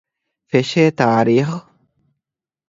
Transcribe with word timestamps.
ފެށޭ 0.49 0.83
ތާރީޚު 0.99 1.55